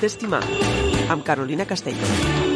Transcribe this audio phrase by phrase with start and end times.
[0.00, 0.42] d'estimar,
[1.10, 2.46] amb Carolina Castelló.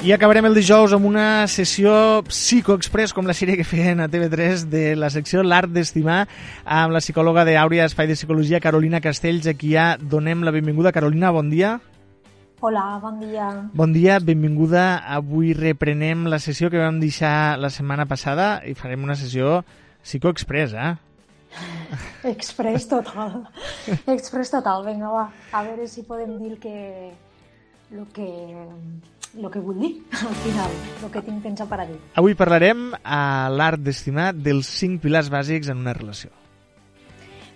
[0.00, 1.92] I acabarem el dijous amb una sessió
[2.24, 6.22] psicoexpress, com la sèrie que feien a TV3 de la secció L'Art d'Estimar,
[6.64, 10.94] amb la psicòloga d'Àurea Espai de Psicologia, Carolina Castells, a qui ja donem la benvinguda.
[10.96, 11.74] Carolina, bon dia.
[12.64, 13.50] Hola, bon dia.
[13.76, 15.04] Bon dia, benvinguda.
[15.04, 19.60] Avui reprenem la sessió que vam deixar la setmana passada i farem una sessió
[20.00, 21.09] psicoexpress, eh?
[22.24, 23.44] Express total.
[24.06, 24.84] Express total.
[24.86, 25.26] Vinga, va.
[25.52, 27.12] A veure si podem dir que
[27.90, 28.28] el que,
[29.34, 29.92] lo que vull dir,
[30.28, 31.98] al final, el que tinc pensat per a dir.
[32.20, 36.30] Avui parlarem a l'art d'estimar dels cinc pilars bàsics en una relació.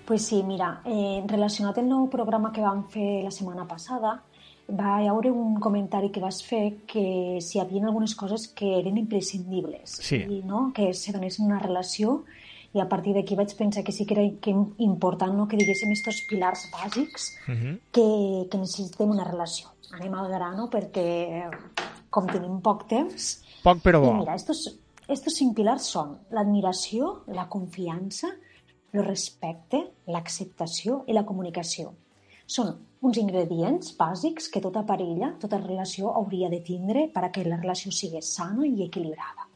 [0.04, 4.18] Pues sí, mira, eh, relacionat al nou programa que vam fer la setmana passada,
[4.68, 8.96] va haver un comentari que vas fer que si hi havia algunes coses que eren
[8.96, 10.16] imprescindibles Sí.
[10.16, 10.72] i no?
[10.74, 12.24] que se donessin una relació
[12.74, 15.46] i a partir d'aquí vaig pensar que sí que era que important no?
[15.46, 17.74] que diguéssim estos pilars bàsics Uh -huh.
[17.92, 19.68] que, que necessitem una relació.
[19.92, 21.50] Anem al grano perquè,
[22.10, 23.42] com tenim poc temps...
[23.62, 24.10] Poc però bo.
[24.10, 28.28] I mira, estos, estos cinc pilars són l'admiració, la confiança,
[28.92, 31.92] el respecte, l'acceptació i la comunicació.
[32.46, 37.44] Són uns ingredients bàsics que tota parella, tota relació hauria de tindre per a que
[37.44, 39.48] la relació sigui sana i equilibrada.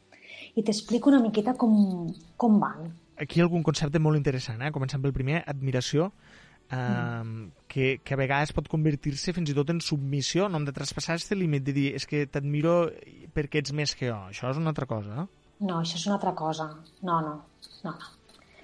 [0.55, 2.07] I t'explico una miqueta com,
[2.37, 2.89] com van.
[3.19, 4.71] Aquí hi ha algun concepte molt interessant, eh?
[4.71, 6.11] començant pel primer, admiració,
[6.71, 7.41] eh, mm.
[7.67, 11.17] que, que a vegades pot convertir-se fins i tot en submissió, no hem de traspassar
[11.17, 12.77] aquest límit de dir és que t'admiro
[13.35, 14.15] perquè ets més que jo.
[14.31, 15.25] Això és una altra cosa.
[15.25, 15.27] Eh?
[15.67, 16.69] No, això és una altra cosa.
[17.03, 17.35] No, no,
[17.83, 18.15] no, no.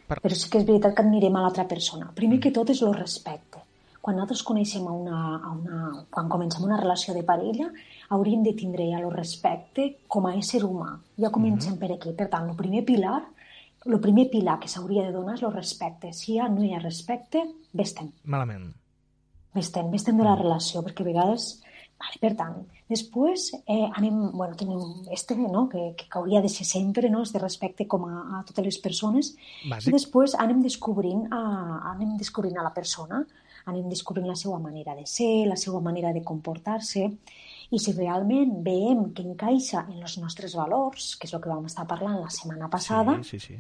[0.08, 2.12] Per- Però sí que és veritat que admirem a l'altra persona.
[2.16, 3.60] Primer que tot és el respecte.
[4.06, 5.78] Quan nosaltres coneixem a una, a una...
[6.14, 7.72] Quan comencem una relació de parella,
[8.14, 10.92] hauríem de tindre ja el respecte com a ésser humà.
[11.18, 12.14] Ja comencem per aquí.
[12.14, 13.24] Per tant, el primer pilar,
[13.86, 16.12] el primer pilar que s'hauria de donar és el respecte.
[16.14, 18.12] Si ja no hi ha respecte, vestem.
[18.24, 18.72] Malament.
[19.56, 21.54] Vestem, vestem de la relació, perquè a vegades...
[21.96, 22.56] Vale, per tant,
[22.92, 24.82] després eh, anem, bueno, tenim
[25.16, 28.66] este, no?, que, que hauria de ser sempre, no?, este respecte com a, a totes
[28.66, 29.30] les persones,
[29.64, 29.88] Bàsic.
[29.88, 31.40] i després anem descobrint, a,
[31.94, 33.22] anem descobrint a la persona,
[33.72, 37.08] anem descobrint la seva manera de ser, la seva manera de comportar-se,
[37.72, 41.64] i si realment veiem que encaixa en els nostres valors, que és el que vam
[41.72, 43.58] estar parlant la setmana passada, Sí, sí, sí.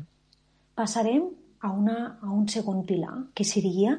[0.75, 1.29] Passarem
[1.61, 3.95] a, una, a un segon pilar, que seria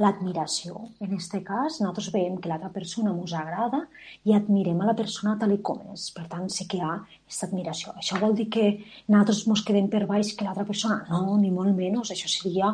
[0.00, 0.86] l'admiració.
[1.04, 3.82] En aquest cas, nosaltres veiem que l'altra persona ens agrada
[4.24, 6.08] i admirem a la persona tal com és.
[6.16, 7.92] Per tant, sí que hi ha aquesta admiració.
[8.00, 8.70] Això vol dir que
[9.12, 11.02] nosaltres ens quedem per baix que l'altra persona?
[11.10, 12.14] No, ni molt menys.
[12.14, 12.72] Això seria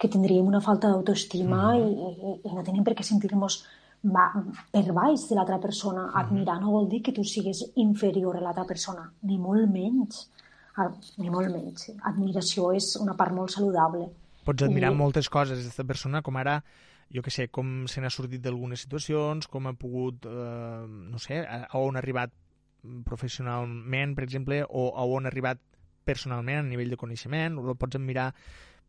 [0.00, 3.64] que tindríem una falta d'autoestima i, i, i no tenim per què sentir-nos
[4.00, 6.06] per baix de l'altra persona.
[6.22, 10.28] Admirar no vol dir que tu siguis inferior a l'altra persona, ni molt menys.
[10.76, 11.90] Ah, Ni molt menys.
[12.04, 14.06] Admiració és una part molt saludable.
[14.44, 16.62] Pots admirar I- moltes coses d'aquesta persona, com ara,
[17.12, 21.40] jo que sé, com se n'ha sortit d'algunes situacions, com ha pogut, eh, no sé,
[21.44, 22.30] a, a on ha arribat
[23.04, 25.58] professionalment, per exemple, o a on ha arribat
[26.04, 28.30] personalment a nivell de coneixement, o el pots admirar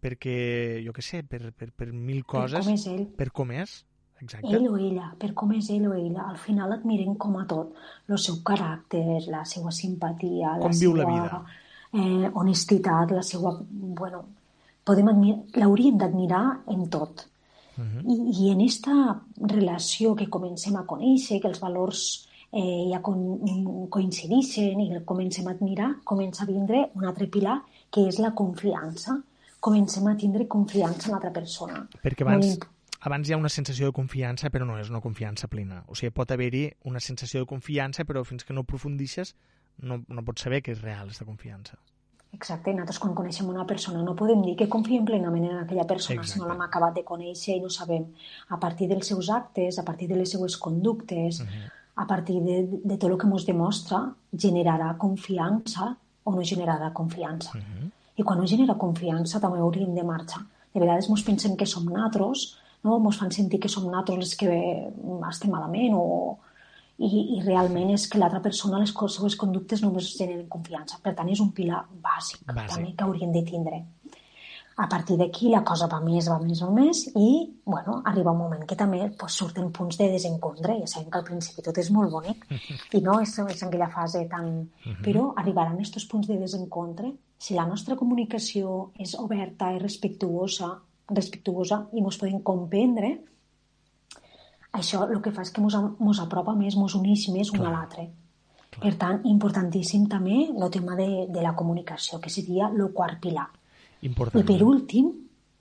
[0.01, 3.03] perquè, jo que sé, per, per, per mil coses, Per com és ell.
[3.17, 3.73] per com és,
[4.21, 4.47] exacte.
[4.55, 6.23] Ell o ella, per com és ell o ella.
[6.31, 7.75] Al final admirem com a tot.
[8.09, 11.43] El seu caràcter, la seva simpatia, Com la viu la seva vida.
[11.93, 13.51] Eh, honestitat, la seva...
[13.71, 14.23] Bueno,
[14.87, 15.09] podem
[15.59, 17.25] l'hauríem d'admirar en tot.
[17.77, 18.03] Mhm.
[18.11, 18.15] I,
[18.45, 18.93] I en esta
[19.37, 23.21] relació que comencem a conèixer, que els valors eh, ja con,
[23.89, 28.33] coincideixen i el comencem a admirar, comença a vindre un altre pilar, que és la
[28.35, 29.17] confiança.
[29.61, 31.83] Comencem a tindre confiança en l'altra persona.
[32.01, 32.65] Perquè abans, imp-
[33.05, 35.83] abans hi ha una sensació de confiança, però no és una confiança plena.
[35.87, 39.35] O sigui, pot haver-hi una sensació de confiança, però fins que no aprofundixes
[39.79, 41.77] no, no pots saber que és real, aquesta confiança.
[42.31, 46.23] Exacte, nosaltres quan coneixem una persona no podem dir que confiem plenament en aquella persona
[46.23, 46.51] si no Exacte.
[46.51, 48.05] l'hem acabat de conèixer i no sabem
[48.55, 51.41] a partir dels seus actes, a partir de les seues conductes,
[51.95, 55.91] a partir de, de tot el que ens demostra, generarà confiança
[56.23, 57.59] o no generarà confiança.
[58.15, 60.45] I quan no genera confiança també hauríem de marxar.
[60.71, 62.95] De vegades ens pensem que som natros, no?
[62.95, 64.51] ens fan sentir que som natros els que
[65.29, 66.37] estem malament o,
[67.01, 70.99] i, i realment és que l'altra persona, les seues conductes només generen confiança.
[71.03, 72.75] Per tant, és un pilar bàsic, Bàsic.
[72.75, 73.81] també que hauríem de tindre.
[74.81, 77.27] A partir d'aquí la cosa va més, va més, va més i
[77.65, 80.77] bueno, arriba un moment que també pues, surten punts de desencontre.
[80.79, 82.47] Ja sabem que al principi tot és molt bonic
[82.97, 84.53] i no és, és aquella fase tan...
[85.03, 87.11] Però arribaran aquests punts de desencontre
[87.41, 90.71] si la nostra comunicació és oberta i respectuosa,
[91.09, 93.15] respectuosa i ens podem comprendre,
[94.71, 98.07] això el que fa és que ens apropa més, ens uneix més un a l'altre.
[98.71, 103.49] Per tant, importantíssim també el tema de, de la comunicació, que seria el quart pilar.
[104.01, 104.47] I Important.
[104.47, 105.11] per últim,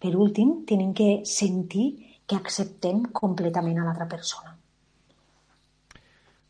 [0.01, 1.89] per últim, tenim que sentir
[2.31, 4.55] que acceptem completament a l'altra persona.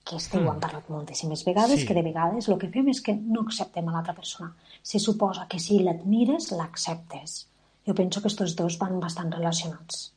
[0.04, 0.44] Que este mm.
[0.44, 1.88] ho hem parlat moltíssimes vegades, sí.
[1.88, 4.52] que de vegades el que fem és que no acceptem a l'altra persona.
[4.82, 7.46] Se suposa que si l'admires, l'acceptes.
[7.88, 10.10] Jo penso que aquests dos van bastant relacionats.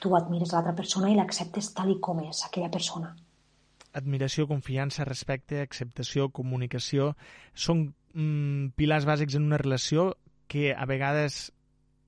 [0.00, 3.12] Tu admires l'altra persona i l'acceptes tal i com és aquella persona.
[3.92, 7.14] Admiració, confiança, respecte, acceptació, comunicació
[7.54, 10.14] són mm, pilars bàsics en una relació
[10.50, 11.50] que a vegades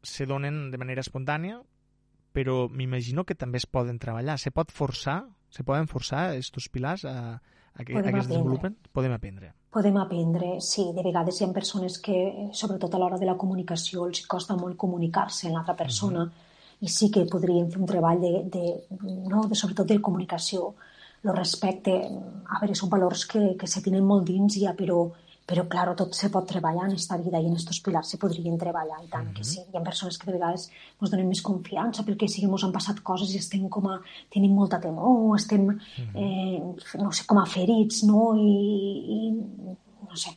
[0.03, 1.61] se donen de manera espontània,
[2.33, 4.39] però m'imagino que també es poden treballar.
[4.41, 5.23] Se pot forçar,
[5.53, 7.17] se poden forçar aquests pilars a,
[7.75, 8.77] a que, a que es desenvolupen?
[8.93, 9.53] Podem aprendre.
[9.73, 10.89] Podem aprendre, sí.
[10.97, 12.17] De vegades hi ha persones que,
[12.53, 16.51] sobretot a l'hora de la comunicació, els costa molt comunicar-se amb l'altra persona uh -huh.
[16.83, 18.65] I sí que podríem fer un treball de, de,
[19.31, 20.73] no, de sobretot de comunicació.
[21.23, 25.05] El respecte, a veure, són valors que, que se tenen molt dins ja, però
[25.43, 28.55] però, clar, tot se pot treballar en aquesta vida i en aquests pilars se podrien
[28.61, 29.37] treballar, i tant uh -huh.
[29.37, 29.59] que sí.
[29.61, 30.71] Hi ha persones que de vegades
[31.01, 34.01] ens donen més confiança perquè sí que ens han passat coses i estem com a...
[34.31, 36.17] tenim molta temor, estem, uh -huh.
[36.23, 38.37] eh, no sé, com a ferits, no?
[38.37, 38.53] I,
[39.17, 39.19] i
[40.09, 40.31] no sé,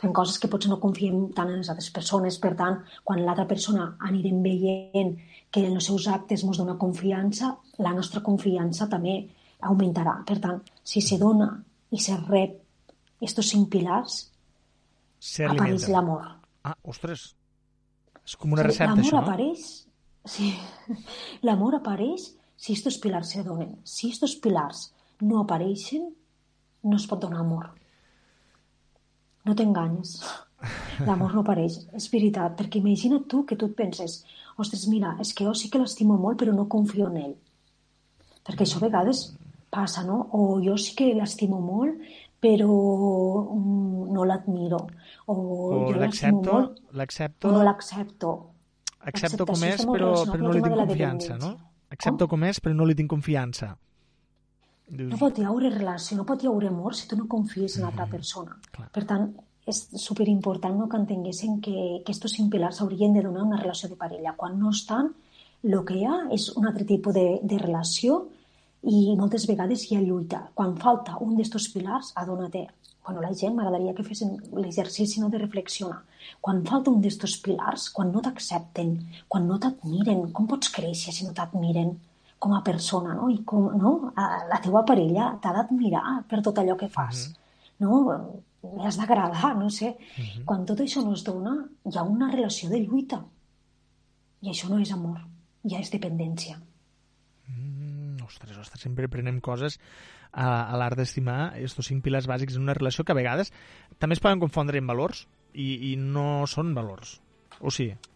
[0.00, 2.38] fem coses que potser no confiem tant en les altres persones.
[2.40, 5.12] Per tant, quan l'altra persona anirem veient
[5.52, 9.18] que en els seus actes ens dona confiança, la nostra confiança també
[9.68, 10.20] augmentarà.
[10.26, 11.50] Per tant, si se dona
[11.90, 12.56] i se rep
[13.20, 14.22] aquests cinc pilars,
[15.46, 16.24] apareix l'amor.
[16.64, 17.30] Ah, ostres,
[18.24, 19.24] és com una recepta, això, no?
[19.24, 19.66] apareix,
[20.28, 20.52] sí,
[21.46, 22.30] l'amor apareix
[22.60, 23.76] si estos pilars se donen.
[23.84, 26.08] Si estos pilars no apareixen,
[26.84, 27.70] no es pot donar amor.
[29.48, 30.18] No t'enganyes.
[31.06, 31.78] L'amor no apareix.
[31.96, 34.20] És veritat, perquè imagina't tu que tu et penses
[34.60, 37.36] ostres, mira, és que jo sí que l'estimo molt però no confio en ell.
[38.46, 39.30] Perquè això a vegades
[39.72, 40.18] passa, no?
[40.36, 42.00] O jo sí que l'estimo molt
[42.40, 44.80] però mm, no l'admiro.
[45.26, 46.60] O, o l'accepto,
[46.96, 47.52] l'accepto...
[47.52, 48.30] No l'accepto.
[49.00, 51.54] Accepto com és, però, però no li tinc confiança, no?
[51.92, 52.40] Accepto com?
[52.40, 53.74] com és, però no li tinc confiança.
[54.90, 57.86] No pot hi haure relació, no pot hi haure amor si tu no confies en
[57.86, 58.56] l'altra mm, persona.
[58.74, 58.88] Clar.
[58.96, 59.28] Per tant,
[59.70, 63.88] és superimportant no, que entenguessin que, que estos cinc pilars haurien de donar una relació
[63.90, 64.34] de parella.
[64.36, 65.12] Quan no estan,
[65.62, 68.24] el que hi ha és un altre tipus de, de relació
[68.90, 70.42] i moltes vegades hi ha lluita.
[70.56, 72.66] Quan falta un d'estos pilars, adona-te.
[73.06, 76.02] Bueno, la gent m'agradaria que fessin l'exercici no de reflexionar.
[76.40, 78.96] Quan falta un d'estos pilars, quan no t'accepten,
[79.28, 81.94] quan no t'admiren, com pots créixer si no t'admiren
[82.40, 83.28] com a persona, no?
[83.30, 83.92] I com, no?
[84.50, 87.84] La teua parella t'ha d'admirar per tot allò que fas, uh -huh.
[87.84, 88.40] no?
[88.76, 89.96] Li has d'agradar, no sé.
[89.96, 90.44] Uh -huh.
[90.44, 91.54] Quan tot això no es dona,
[91.84, 93.24] hi ha una relació de lluita.
[94.42, 95.18] I això no és amor,
[95.64, 96.58] ja és dependència
[98.30, 99.78] ostres, ostres, sempre prenem coses
[100.30, 103.52] a, a l'art d'estimar estos cinc pilars bàsics en una relació que a vegades
[103.98, 107.18] també es poden confondre en valors i, i no són valors.
[107.60, 108.09] O sí, la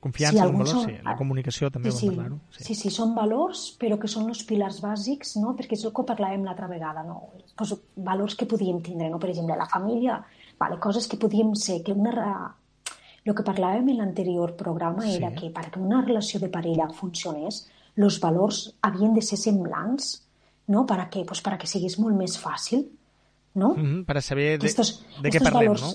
[0.00, 0.84] confiança sí, valor, són...
[0.88, 0.94] sí.
[1.04, 2.10] La comunicació també sí, sí.
[2.10, 2.38] parlar-ho.
[2.56, 2.64] Sí.
[2.68, 5.54] sí, sí, són valors, però que són els pilars bàsics, no?
[5.58, 7.20] perquè és el que parlàvem l'altra vegada, no?
[7.56, 7.74] pues,
[8.10, 9.20] valors que podíem tindre, no?
[9.22, 10.20] per exemple, la família,
[10.60, 12.56] vale, coses que podíem ser, que una...
[13.20, 15.18] El que parlàvem en l'anterior programa sí.
[15.18, 17.66] era que perquè una relació de parella funcionés,
[18.00, 20.22] los valors havien de ser semblants,
[20.66, 20.86] no?
[20.86, 21.26] ¿Para qué?
[21.28, 22.86] Pues para que siguis molt més fàcil,
[23.54, 23.74] no?
[23.74, 25.92] Mm -hmm, para saber de, estos, de què parlem, valors, no?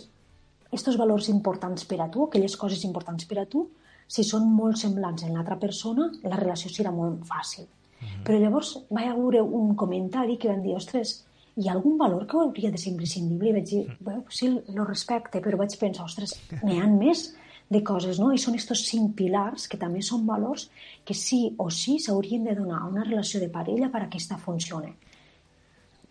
[0.72, 3.72] Estos valors importants per a tu, aquelles coses importants per a tu,
[4.08, 7.66] si són molt semblants en l'altra persona, la relació serà molt fàcil.
[7.66, 8.24] Mm -hmm.
[8.26, 12.38] Però llavors va haver un comentari que van dir, ostres, hi ha algun valor que
[12.38, 13.50] hauria de ser imprescindible?
[13.50, 13.98] I vaig dir, mm.
[14.00, 17.36] bueno, sí, lo respecte, però vaig pensar, ostres, n'hi ha més
[17.70, 18.32] de coses, no?
[18.34, 20.70] I són aquests cinc pilars, que també són valors,
[21.06, 24.16] que sí o sí s'haurien de donar a una relació de parella per a que
[24.16, 24.94] aquesta funcione.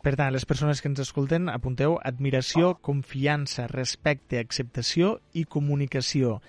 [0.05, 6.41] Per tant, les persones que ens escolten, apunteu admiració, confiança, respecte, acceptació i comunicació.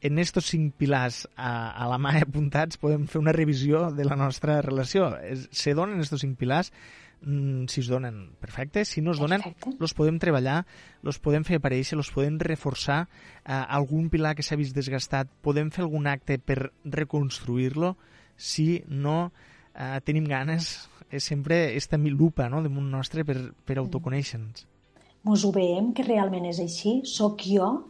[0.00, 4.16] En estos cinc pilars a, a la mà apuntats podem fer una revisió de la
[4.16, 5.10] nostra relació.
[5.50, 6.70] Se donen estos cinc pilars
[7.22, 8.84] mm, si es donen, perfecte.
[8.84, 9.42] Si no es donen,
[9.74, 10.60] els podem treballar,
[11.02, 13.06] els podem fer aparèixer, els podem reforçar.
[13.42, 17.96] Eh, algun pilar que s'ha vist desgastat, podem fer algun acte per reconstruir-lo.
[18.38, 19.32] Si no
[19.74, 24.66] eh, tenim ganes, és sempre esta lupa no, damunt nostre per, per autoconèixer-nos.
[25.26, 27.00] Mos ho veiem que realment és així?
[27.04, 27.88] Soc jo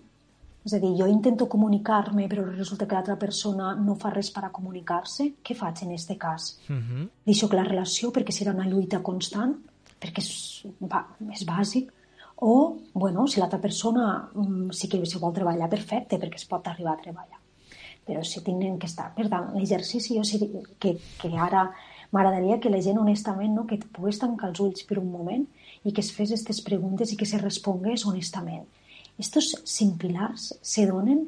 [0.68, 4.44] és a dir, jo intento comunicar-me, però resulta que l'altra persona no fa res per
[4.44, 5.30] a comunicar-se.
[5.44, 6.58] Què faig en aquest cas?
[6.68, 6.82] Uh mhm.
[6.88, 7.08] -huh.
[7.24, 9.56] Deixo que la relació, perquè serà una lluita constant,
[10.00, 11.90] perquè és, va, és bàsic,
[12.40, 16.66] o, bueno, si l'altra persona um, sí que se vol treballar, perfecte, perquè es pot
[16.68, 17.40] arribar a treballar.
[18.06, 19.14] Però si tenen que estar...
[19.14, 20.38] Per tant, l'exercici jo sí
[20.78, 21.72] que, que ara
[22.12, 25.46] m'agradaria que la gent honestament no, que et pogués tancar els ulls per un moment
[25.84, 28.66] i que es fes aquestes preguntes i que se respongués honestament
[29.18, 31.24] estos cinc pilars se donen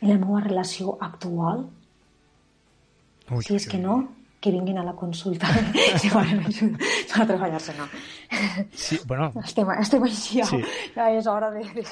[0.00, 1.68] en la meva relació actual
[3.30, 4.00] Ui, si és que no,
[4.42, 5.46] que vinguin a la consulta
[6.02, 6.76] si volen ajuda
[7.22, 7.86] a treballar-se, no.
[8.74, 9.30] Sí, bueno...
[9.44, 10.58] Estem, estem així, ja, Sí.
[10.96, 11.84] ja és hora de, de...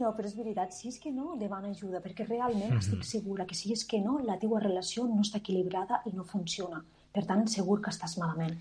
[0.00, 2.80] No, però és veritat, si és que no, demana ajuda, perquè realment Mhm.
[2.80, 6.24] estic segura que si és que no, la teua relació no està equilibrada i no
[6.24, 6.80] funciona.
[7.12, 8.56] Per tant, segur que estàs malament.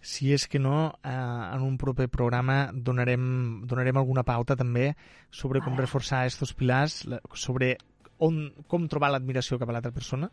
[0.00, 4.92] Si és que no, eh, en un proper programa donarem, donarem alguna pauta també
[5.30, 7.76] sobre com reforçar aquests pilars, la- sobre
[8.18, 10.30] on, com trobar l'admiració cap a l'altra persona,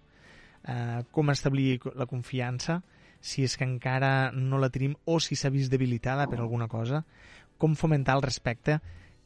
[0.67, 2.83] eh, com establir la confiança,
[3.19, 7.03] si és que encara no la tenim o si s'ha vist debilitada per alguna cosa,
[7.57, 8.79] com fomentar el respecte,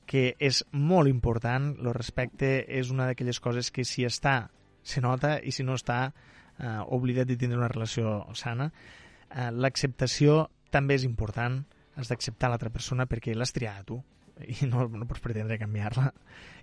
[0.05, 1.75] que és molt important.
[1.79, 4.49] El respecte és una d'aquelles coses que si està,
[4.81, 6.13] se nota, i si no està,
[6.57, 8.71] eh, oblida't de tindre una relació sana.
[9.29, 11.61] Eh, L'acceptació també és important.
[11.99, 13.99] Has d'acceptar l'altra persona perquè l'has triat tu
[14.47, 16.11] i no, no pots pretendre canviar-la.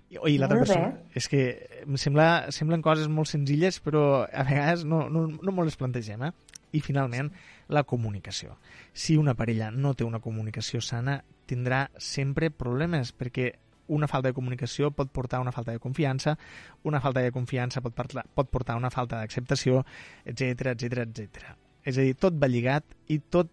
[0.09, 0.91] I, i l'altra persona...
[1.17, 1.43] És que
[1.83, 6.23] em sembla, semblen coses molt senzilles, però a vegades no, no, no molt les plantegem,
[6.29, 6.31] eh?
[6.75, 7.29] I finalment,
[7.71, 8.57] la comunicació.
[8.93, 13.51] Si una parella no té una comunicació sana, tindrà sempre problemes, perquè
[13.87, 16.35] una falta de comunicació pot portar a una falta de confiança,
[16.83, 19.85] una falta de confiança pot, parlar, pot portar a una falta d'acceptació,
[20.25, 21.55] etc etc etc.
[21.87, 23.49] És a dir, tot va lligat i tot,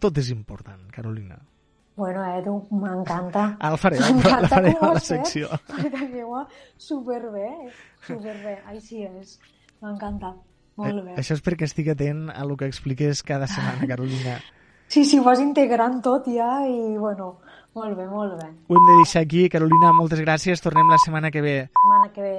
[0.00, 1.36] tot és important, Carolina.
[1.98, 3.56] Bueno, Edu, m'encanta.
[3.58, 5.48] Ara el la M'encanta farem com ho a la secció.
[5.66, 6.44] Perquè meua,
[6.78, 7.48] superbé,
[8.06, 8.54] superbé.
[8.70, 9.34] Així és.
[9.82, 10.30] M'encanta.
[10.78, 11.16] Molt bé.
[11.16, 14.38] Eh, Això és perquè estic atent a el que expliques cada setmana, Carolina.
[14.86, 17.32] Sí, sí, ho vas integrant tot ja i, bueno,
[17.74, 18.46] molt bé, molt bé.
[18.70, 19.48] Ho hem de deixar aquí.
[19.52, 20.62] Carolina, moltes gràcies.
[20.64, 21.56] Tornem la setmana que ve.
[21.74, 22.38] Setmana que ve.